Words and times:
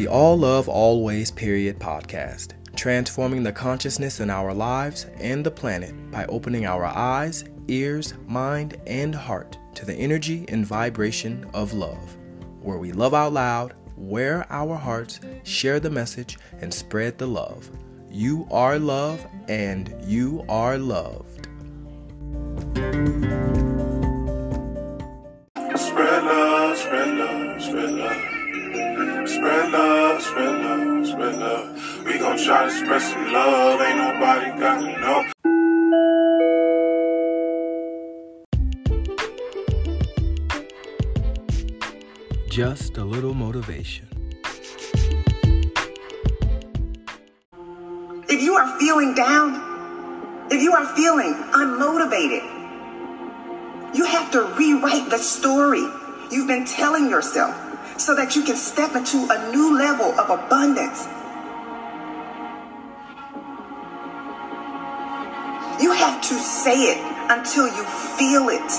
the 0.00 0.08
All 0.08 0.38
Love 0.38 0.66
Always 0.66 1.30
Period 1.30 1.78
podcast, 1.78 2.54
transforming 2.74 3.42
the 3.42 3.52
consciousness 3.52 4.20
in 4.20 4.30
our 4.30 4.54
lives 4.54 5.04
and 5.18 5.44
the 5.44 5.50
planet 5.50 5.92
by 6.10 6.24
opening 6.24 6.64
our 6.64 6.86
eyes, 6.86 7.44
ears, 7.68 8.14
mind, 8.26 8.80
and 8.86 9.14
heart 9.14 9.58
to 9.74 9.84
the 9.84 9.94
energy 9.94 10.46
and 10.48 10.64
vibration 10.64 11.44
of 11.52 11.74
love, 11.74 12.16
where 12.62 12.78
we 12.78 12.92
love 12.92 13.12
out 13.12 13.34
loud, 13.34 13.74
wear 13.98 14.46
our 14.48 14.74
hearts, 14.74 15.20
share 15.42 15.78
the 15.78 15.90
message, 15.90 16.38
and 16.62 16.72
spread 16.72 17.18
the 17.18 17.26
love. 17.26 17.68
You 18.10 18.48
are 18.50 18.78
love, 18.78 19.26
and 19.48 19.94
you 20.06 20.46
are 20.48 20.78
loved. 20.78 21.46
Gon' 32.20 32.36
try 32.36 32.66
to 32.66 32.70
spread 32.70 33.00
some 33.00 33.32
love. 33.32 33.80
Ain't 33.80 33.96
nobody 33.96 34.50
got 34.60 34.80
to 34.80 35.00
know. 35.00 35.24
Just 42.48 42.98
a 42.98 43.04
little 43.04 43.32
motivation. 43.32 44.06
If 48.28 48.42
you 48.42 48.54
are 48.54 48.78
feeling 48.78 49.14
down, 49.14 50.48
if 50.50 50.62
you 50.62 50.72
are 50.72 50.86
feeling 50.94 51.34
unmotivated, 51.52 52.44
you 53.94 54.04
have 54.04 54.30
to 54.32 54.42
rewrite 54.58 55.08
the 55.10 55.18
story 55.18 55.86
you've 56.30 56.46
been 56.46 56.66
telling 56.66 57.08
yourself 57.08 57.56
so 57.98 58.14
that 58.14 58.36
you 58.36 58.42
can 58.44 58.56
step 58.56 58.94
into 58.94 59.26
a 59.30 59.50
new 59.52 59.76
level 59.76 60.18
of 60.18 60.30
abundance. 60.30 61.08
You 65.80 65.92
have 65.92 66.20
to 66.20 66.38
say 66.38 66.92
it 66.92 66.98
until 67.30 67.66
you 67.66 67.84
feel 68.18 68.50
it. 68.50 68.70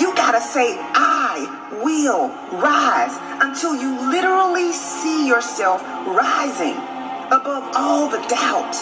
You 0.00 0.14
gotta 0.14 0.40
say, 0.40 0.78
I 0.94 1.78
will 1.82 2.28
rise 2.58 3.12
until 3.42 3.76
you 3.76 4.10
literally 4.10 4.72
see 4.72 5.28
yourself 5.28 5.82
rising 6.06 6.76
above 7.28 7.70
all 7.76 8.08
the 8.08 8.24
doubt, 8.28 8.76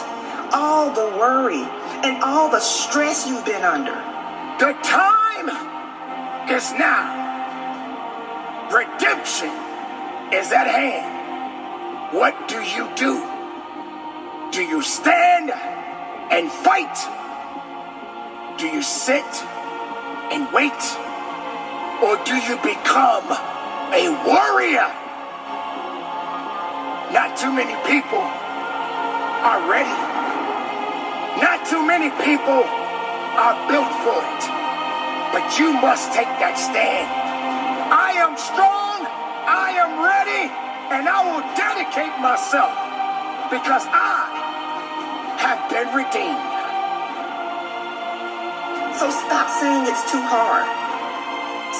all 0.54 0.92
the 0.92 1.16
worry, 1.18 1.64
and 2.04 2.22
all 2.22 2.48
the 2.48 2.60
stress 2.60 3.26
you've 3.26 3.44
been 3.44 3.64
under. 3.64 3.94
The 4.60 4.72
time 4.84 5.48
is 6.48 6.72
now. 6.72 7.24
Redemption 8.72 9.50
is 10.32 10.52
at 10.52 10.68
hand. 10.68 12.14
What 12.14 12.46
do 12.46 12.60
you 12.62 12.88
do? 12.94 13.20
Do 14.52 14.62
you 14.62 14.82
stand 14.82 15.50
and 15.50 16.50
fight? 16.50 17.15
Do 18.58 18.66
you 18.68 18.80
sit 18.82 19.28
and 20.32 20.48
wait? 20.50 20.80
Or 22.00 22.16
do 22.24 22.36
you 22.40 22.56
become 22.64 23.28
a 23.92 24.08
warrior? 24.24 24.88
Not 27.12 27.36
too 27.36 27.52
many 27.52 27.76
people 27.84 28.24
are 29.44 29.60
ready. 29.68 29.92
Not 31.36 31.66
too 31.68 31.86
many 31.86 32.08
people 32.24 32.64
are 33.36 33.56
built 33.68 33.92
for 34.00 34.24
it. 34.24 34.44
But 35.36 35.58
you 35.60 35.74
must 35.76 36.14
take 36.16 36.32
that 36.40 36.56
stand. 36.56 37.08
I 37.92 38.16
am 38.24 38.40
strong, 38.40 39.04
I 39.44 39.76
am 39.76 40.00
ready, 40.00 40.48
and 40.96 41.04
I 41.04 41.20
will 41.28 41.44
dedicate 41.60 42.16
myself 42.24 42.72
because 43.52 43.84
I 43.92 44.56
have 45.44 45.60
been 45.68 45.92
redeemed. 45.94 46.55
So 48.96 49.10
stop 49.10 49.50
saying 49.60 49.84
it's 49.84 50.10
too 50.10 50.24
hard. 50.24 50.64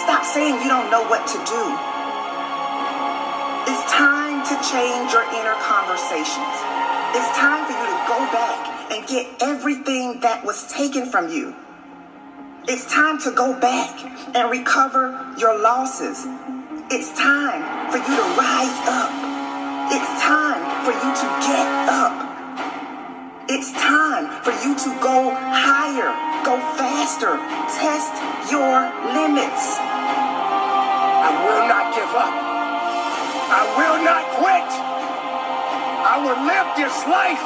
Stop 0.04 0.22
saying 0.24 0.60
you 0.60 0.68
don't 0.68 0.90
know 0.90 1.00
what 1.08 1.24
to 1.24 1.38
do. 1.48 1.62
It's 3.64 3.84
time 3.90 4.44
to 4.44 4.54
change 4.60 5.16
your 5.16 5.24
inner 5.32 5.56
conversations. 5.64 6.56
It's 7.16 7.32
time 7.32 7.64
for 7.64 7.72
you 7.72 7.86
to 7.88 8.00
go 8.04 8.20
back 8.36 8.92
and 8.92 9.06
get 9.08 9.26
everything 9.40 10.20
that 10.20 10.44
was 10.44 10.70
taken 10.70 11.06
from 11.06 11.30
you. 11.30 11.56
It's 12.68 12.84
time 12.92 13.18
to 13.20 13.30
go 13.30 13.58
back 13.58 13.96
and 14.36 14.50
recover 14.50 15.34
your 15.38 15.58
losses. 15.58 16.26
It's 16.92 17.08
time 17.18 17.90
for 17.90 17.96
you 17.96 18.12
to 18.12 18.28
rise 18.36 18.76
up. 18.92 19.10
It's 19.88 20.12
time 20.20 20.60
for 20.84 20.92
you 20.92 21.10
to 21.16 21.26
get. 21.48 21.85
It's 23.56 23.72
time 23.72 24.28
for 24.44 24.52
you 24.60 24.76
to 24.76 24.90
go 25.00 25.32
higher, 25.32 26.12
go 26.44 26.60
faster, 26.76 27.40
test 27.72 28.12
your 28.52 28.84
limits. 29.16 29.80
I 29.80 31.32
will 31.40 31.64
not 31.64 31.88
give 31.96 32.12
up. 32.12 32.36
I 32.36 33.64
will 33.80 33.96
not 34.04 34.28
quit. 34.36 34.68
I 36.04 36.20
will 36.20 36.36
live 36.44 36.68
this 36.76 36.92
life 37.08 37.40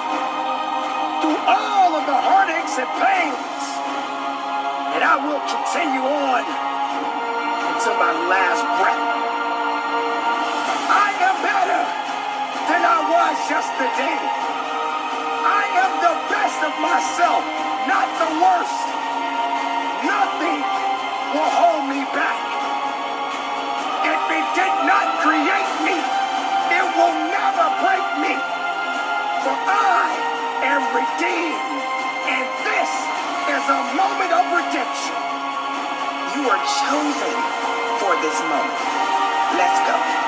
through 1.22 1.38
all 1.46 1.94
of 1.94 2.02
the 2.02 2.18
heartaches 2.26 2.74
and 2.74 2.90
pains. 2.98 3.62
And 4.98 5.06
I 5.06 5.14
will 5.14 5.38
continue 5.46 6.02
on 6.10 6.42
until 7.70 7.94
my 8.02 8.10
last 8.26 8.66
breath. 8.82 9.04
I 10.90 11.08
am 11.22 11.36
better 11.38 11.82
than 12.66 12.82
I 12.82 12.98
was 12.98 13.36
yesterday. 13.46 14.59
Best 16.50 16.66
of 16.66 16.82
myself, 16.82 17.44
not 17.86 18.10
the 18.18 18.26
worst. 18.42 18.82
Nothing 20.02 20.58
will 21.30 21.52
hold 21.54 21.86
me 21.86 22.02
back. 22.10 22.42
If 24.02 24.22
it 24.34 24.46
did 24.58 24.74
not 24.82 25.22
create 25.22 25.72
me, 25.86 25.94
it 26.74 26.86
will 26.98 27.16
never 27.30 27.66
break 27.86 28.06
me. 28.18 28.34
For 29.46 29.54
I 29.54 30.10
am 30.66 30.82
redeemed, 30.90 31.70
and 32.34 32.46
this 32.66 32.90
is 33.54 33.64
a 33.70 33.82
moment 33.94 34.32
of 34.34 34.42
redemption. 34.50 35.14
You 36.34 36.50
are 36.50 36.62
chosen 36.82 37.36
for 38.02 38.12
this 38.26 38.38
moment. 38.50 38.82
Let's 39.54 39.78
go. 39.86 40.19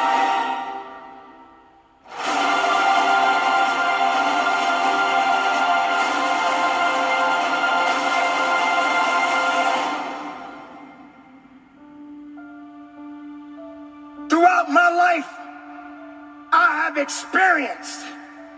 I 16.92 16.96
have 16.96 17.04
experienced 17.04 18.04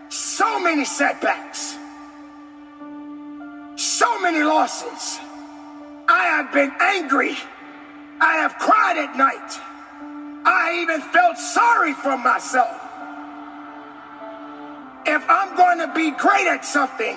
so 0.09 0.59
many 0.59 0.83
setbacks, 0.83 1.77
so 3.77 4.19
many 4.19 4.43
losses. 4.43 5.19
I 6.09 6.25
have 6.35 6.51
been 6.51 6.69
angry. 6.81 7.37
I 8.19 8.35
have 8.43 8.55
cried 8.55 8.97
at 8.97 9.15
night. 9.15 9.51
I 10.45 10.81
even 10.81 10.99
felt 10.99 11.37
sorry 11.37 11.93
for 11.93 12.17
myself. 12.17 12.75
If 15.05 15.23
I'm 15.29 15.55
going 15.55 15.77
to 15.87 15.93
be 15.95 16.11
great 16.11 16.47
at 16.47 16.65
something, 16.65 17.15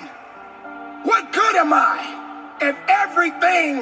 what 1.03 1.33
good 1.33 1.55
am 1.57 1.73
I 1.73 2.55
if 2.61 2.77
everything 2.87 3.81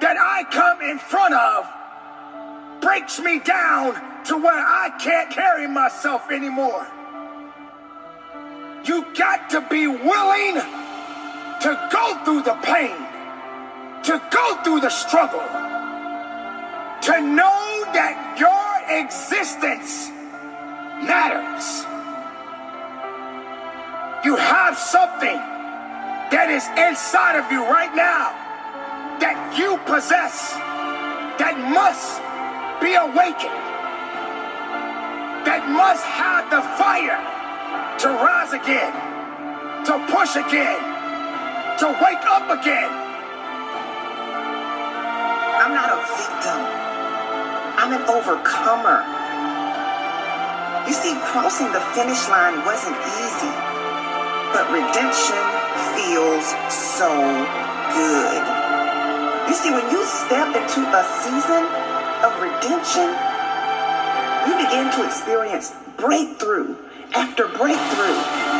that 0.00 0.16
I 0.16 0.44
come 0.50 0.80
in 0.80 0.98
front 0.98 1.34
of 1.34 2.80
breaks 2.80 3.20
me 3.20 3.40
down 3.40 4.17
to 4.28 4.36
where 4.36 4.52
I 4.52 4.90
can't 5.00 5.30
carry 5.30 5.66
myself 5.66 6.30
anymore. 6.30 6.86
You 8.84 9.06
got 9.16 9.50
to 9.50 9.60
be 9.68 9.86
willing 9.86 10.54
to 11.64 11.88
go 11.90 12.24
through 12.24 12.42
the 12.42 12.54
pain, 12.62 12.96
to 14.04 14.20
go 14.30 14.62
through 14.62 14.80
the 14.80 14.90
struggle, 14.90 15.40
to 15.40 17.20
know 17.20 17.84
that 17.96 18.36
your 18.38 18.98
existence 19.00 20.08
matters. 21.08 21.84
You 24.24 24.36
have 24.36 24.76
something 24.76 25.40
that 26.30 26.50
is 26.50 26.66
inside 26.76 27.38
of 27.38 27.50
you 27.50 27.64
right 27.64 27.94
now 27.96 28.28
that 29.20 29.56
you 29.56 29.78
possess 29.86 30.52
that 31.38 31.56
must 31.72 32.20
be 32.82 32.94
awakened, 32.94 33.67
that 35.48 35.64
must 35.64 36.04
have 36.04 36.44
the 36.52 36.60
fire 36.76 37.16
to 37.96 38.08
rise 38.20 38.52
again, 38.52 38.92
to 39.80 39.96
push 40.12 40.36
again, 40.36 40.76
to 41.80 41.88
wake 42.04 42.20
up 42.28 42.52
again. 42.52 42.92
I'm 45.56 45.72
not 45.72 45.88
a 45.88 46.04
victim. 46.04 46.60
I'm 47.80 47.96
an 47.96 48.04
overcomer. 48.12 49.00
You 50.84 50.92
see, 50.92 51.16
crossing 51.32 51.72
the 51.72 51.80
finish 51.96 52.28
line 52.28 52.60
wasn't 52.68 53.00
easy, 53.16 53.54
but 54.52 54.68
redemption 54.68 55.40
feels 55.96 56.44
so 56.68 57.08
good. 57.96 58.42
You 59.48 59.56
see, 59.56 59.72
when 59.72 59.88
you 59.88 60.04
step 60.04 60.52
into 60.52 60.84
a 60.92 61.02
season 61.24 61.64
of 62.20 62.36
redemption, 62.36 63.37
you 64.46 64.54
begin 64.60 64.92
to 64.92 65.04
experience 65.04 65.72
breakthrough 65.96 66.76
after 67.14 67.48
breakthrough 67.56 68.18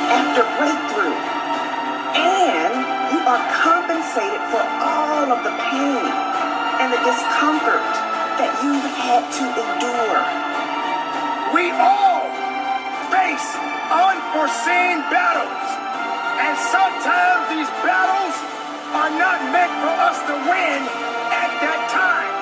after 0.08 0.42
breakthrough. 0.56 1.14
And 2.16 2.72
you 3.12 3.20
are 3.22 3.42
compensated 3.52 4.40
for 4.48 4.64
all 4.64 5.28
of 5.28 5.44
the 5.44 5.54
pain 5.68 6.04
and 6.80 6.88
the 6.90 7.02
discomfort 7.04 7.84
that 8.40 8.52
you've 8.64 8.88
had 9.04 9.28
to 9.38 9.44
endure. 9.52 10.20
We 11.52 11.70
all 11.76 12.24
face 13.12 13.48
unforeseen 13.92 15.04
battles. 15.12 15.68
And 16.40 16.54
sometimes 16.72 17.42
these 17.52 17.70
battles 17.84 18.34
are 18.94 19.12
not 19.12 19.38
meant 19.52 19.72
for 19.84 19.94
us 20.08 20.18
to 20.30 20.34
win 20.48 20.80
at 21.34 21.50
that 21.60 21.82
time. 21.92 22.32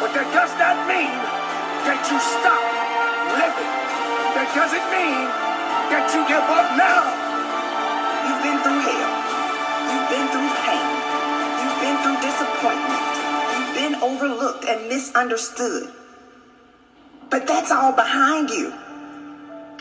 But 0.00 0.14
that 0.16 0.28
does 0.32 0.52
not 0.56 0.76
mean 0.88 1.12
that 1.84 2.00
you 2.08 2.16
stop 2.16 2.64
living. 3.36 3.72
That 4.32 4.48
doesn't 4.56 4.86
mean 4.88 5.28
that 5.92 6.08
you 6.16 6.20
give 6.24 6.46
up 6.48 6.68
now. 6.80 7.04
You've 8.24 8.40
been 8.40 8.58
through 8.64 8.80
hell. 8.88 9.12
You've 9.92 10.08
been 10.08 10.26
through 10.32 10.50
pain. 10.64 10.88
You've 11.60 11.80
been 11.84 11.96
through 12.00 12.18
disappointment. 12.24 13.04
You've 13.52 13.74
been 13.76 13.94
overlooked 14.00 14.64
and 14.64 14.88
misunderstood. 14.88 15.92
But 17.30 17.46
that's 17.46 17.70
all 17.70 17.92
behind 17.92 18.48
you. 18.50 18.72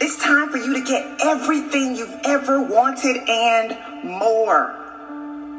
It's 0.01 0.21
time 0.21 0.49
for 0.49 0.57
you 0.57 0.73
to 0.73 0.83
get 0.83 1.21
everything 1.21 1.95
you've 1.95 2.19
ever 2.25 2.61
wanted 2.61 3.17
and 3.29 4.03
more. 4.03 4.75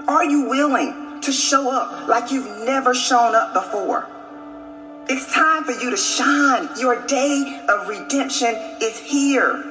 Are 0.06 0.25
you 0.25 0.49
willing 0.49 1.20
to 1.23 1.32
show 1.32 1.70
up 1.70 2.06
like 2.06 2.31
you've 2.31 2.67
never 2.67 2.94
shown 2.94 3.35
up 3.35 3.55
before? 3.55 4.13
It's 5.09 5.33
time 5.33 5.65
for 5.65 5.73
you 5.73 5.91
to 5.91 5.97
shine. 5.97 6.69
Your 6.79 7.05
day 7.06 7.61
of 7.69 7.89
redemption 7.89 8.55
is 8.81 8.99
here. 8.99 9.62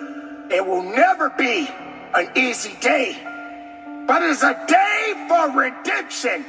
It 0.52 0.66
will 0.66 0.84
never 0.84 1.30
be 1.32 1.68
an 2.14 2.30
easy 2.38 2.76
day, 2.80 3.18
but 4.08 4.22
it's 4.22 4.44
a 4.44 4.54
day 4.68 5.26
for 5.28 5.50
redemption. 5.58 6.46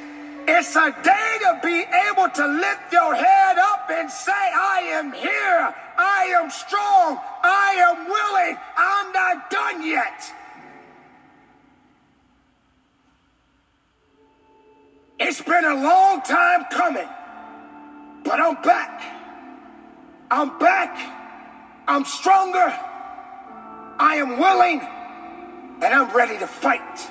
It's 0.47 0.77
a 0.77 0.95
day 1.03 1.37
to 1.41 1.61
be 1.63 1.85
able 2.11 2.29
to 2.29 2.47
lift 2.47 2.93
your 2.93 3.15
head 3.15 3.57
up 3.59 3.89
and 3.91 4.11
say, 4.11 4.33
I 4.33 4.81
am 4.93 5.13
here. 5.13 5.75
I 5.97 6.35
am 6.37 6.51
strong. 6.51 7.19
I 7.43 7.77
am 7.89 8.05
willing. 8.05 8.59
I'm 8.77 9.13
not 9.13 9.51
done 9.51 9.87
yet. 9.87 10.33
It's 15.19 15.41
been 15.41 15.65
a 15.65 15.75
long 15.75 16.21
time 16.21 16.65
coming, 16.71 17.09
but 18.25 18.41
I'm 18.41 18.61
back. 18.63 19.03
I'm 20.31 20.59
back. 20.59 20.97
I'm 21.87 22.05
stronger. 22.05 22.75
I 23.99 24.17
am 24.17 24.39
willing, 24.39 24.81
and 24.81 25.95
I'm 25.95 26.15
ready 26.17 26.39
to 26.39 26.47
fight. 26.47 27.11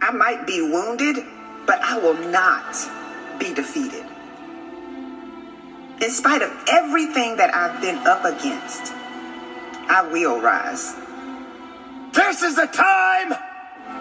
I 0.00 0.10
might 0.10 0.46
be 0.46 0.60
wounded, 0.60 1.16
but 1.66 1.80
I 1.80 1.98
will 1.98 2.18
not 2.30 2.76
be 3.38 3.54
defeated. 3.54 4.04
In 6.02 6.10
spite 6.10 6.42
of 6.42 6.52
everything 6.68 7.36
that 7.36 7.54
I've 7.54 7.80
been 7.80 7.98
up 8.06 8.24
against, 8.24 8.92
I 9.88 10.08
will 10.10 10.40
rise. 10.40 10.94
This 12.12 12.42
is 12.42 12.58
a 12.58 12.66
time 12.66 13.34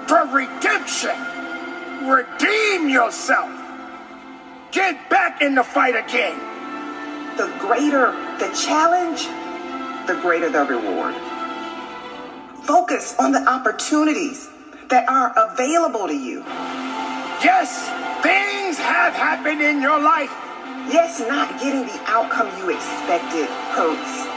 for 0.07 0.25
redemption. 0.33 1.15
Redeem 2.07 2.89
yourself. 2.89 3.64
Get 4.75 5.09
back 5.09 5.41
in 5.41 5.55
the 5.55 5.63
fight 5.63 5.95
again. 5.95 6.37
The 7.37 7.47
greater 7.59 8.11
the 8.39 8.51
challenge, 8.51 9.23
the 10.05 10.19
greater 10.21 10.49
the 10.49 10.65
reward. 10.65 11.15
Focus 12.65 13.15
on 13.17 13.31
the 13.31 13.39
opportunities 13.47 14.49
that 14.89 15.07
are 15.07 15.31
available 15.47 16.09
to 16.09 16.13
you. 16.13 16.43
Yes, 17.39 17.87
things 18.19 18.77
have 18.77 19.13
happened 19.13 19.61
in 19.61 19.81
your 19.81 19.97
life. 19.97 20.35
Yes, 20.91 21.21
not 21.21 21.57
getting 21.61 21.87
the 21.87 22.01
outcome 22.07 22.51
you 22.59 22.75
expected 22.75 23.47
hurts. 23.71 24.27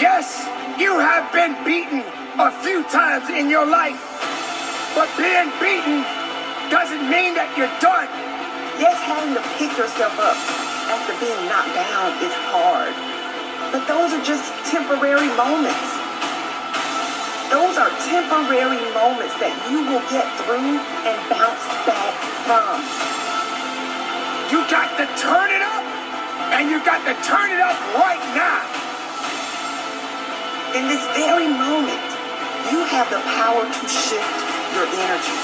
Yes, 0.00 0.46
you 0.78 0.94
have 1.00 1.26
been 1.32 1.58
beaten 1.64 2.06
a 2.38 2.52
few 2.62 2.84
times 2.84 3.28
in 3.30 3.50
your 3.50 3.66
life. 3.66 3.98
But 4.94 5.10
being 5.18 5.50
beaten 5.58 6.06
doesn't 6.70 7.02
mean 7.10 7.34
that 7.34 7.52
you're 7.58 7.66
done. 7.82 8.27
Yes, 8.78 8.94
having 9.02 9.34
to 9.34 9.42
pick 9.58 9.74
yourself 9.74 10.14
up 10.22 10.38
after 10.86 11.10
being 11.18 11.34
knocked 11.50 11.74
down 11.74 12.14
is 12.22 12.30
hard. 12.54 12.94
But 13.74 13.82
those 13.90 14.14
are 14.14 14.22
just 14.22 14.54
temporary 14.70 15.26
moments. 15.34 15.90
Those 17.50 17.74
are 17.74 17.90
temporary 18.06 18.78
moments 18.94 19.34
that 19.42 19.50
you 19.66 19.82
will 19.82 20.04
get 20.14 20.30
through 20.46 20.78
and 20.78 21.18
bounce 21.26 21.66
back 21.90 22.14
from. 22.46 22.78
You 24.54 24.62
got 24.70 24.94
to 24.94 25.10
turn 25.18 25.50
it 25.50 25.64
up, 25.64 25.84
and 26.54 26.70
you 26.70 26.78
got 26.86 27.02
to 27.02 27.18
turn 27.26 27.50
it 27.50 27.58
up 27.58 27.74
right 27.98 28.22
now. 28.38 28.62
In 30.78 30.86
this 30.86 31.02
very 31.18 31.50
moment, 31.50 32.06
you 32.70 32.86
have 32.94 33.10
the 33.10 33.18
power 33.34 33.66
to 33.66 33.82
shift 33.90 34.38
your 34.78 34.86
energy. 34.86 35.38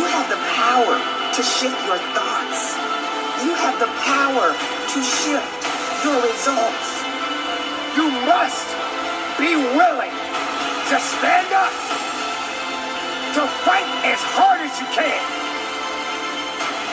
You 0.00 0.08
have 0.16 0.32
the 0.32 0.40
power 0.56 1.23
to 1.34 1.42
shift 1.42 1.74
your 1.90 1.98
thoughts. 2.14 2.78
You 3.42 3.50
have 3.58 3.74
the 3.82 3.90
power 4.06 4.54
to 4.54 4.98
shift 5.02 5.50
your 6.06 6.14
results. 6.22 6.88
You 7.98 8.06
must 8.30 8.70
be 9.34 9.58
willing 9.74 10.14
to 10.14 10.96
stand 11.02 11.50
up, 11.50 11.74
to 13.34 13.42
fight 13.66 13.90
as 14.06 14.22
hard 14.38 14.62
as 14.62 14.78
you 14.78 14.86
can, 14.94 15.22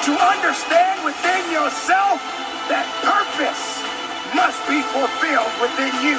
to 0.09 0.13
understand 0.17 1.05
within 1.05 1.43
yourself 1.53 2.17
that 2.65 2.89
purpose 3.05 3.61
must 4.33 4.57
be 4.65 4.81
fulfilled 4.89 5.53
within 5.61 5.93
you. 6.01 6.17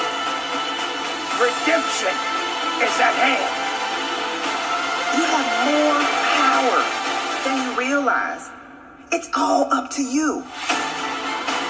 Redemption 1.43 2.15
is 2.87 2.95
at 3.03 3.15
hand. 3.19 3.62
It's 9.15 9.29
all 9.37 9.71
up 9.73 9.91
to 9.91 10.03
you. 10.03 10.43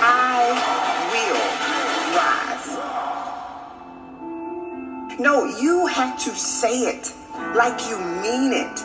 I 0.01 0.53
will 1.13 1.41
rise. 2.17 2.79
No, 5.19 5.45
you 5.59 5.89
have 5.89 6.17
to 6.21 6.31
say 6.31 6.83
it 6.83 7.13
like 7.57 7.81
you 7.89 7.99
mean 7.99 8.53
it. 8.53 8.85